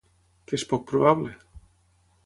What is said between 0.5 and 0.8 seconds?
Què és